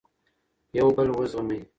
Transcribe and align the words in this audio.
یو 0.77 0.87
بل 0.95 1.07
وزغمئ. 1.19 1.61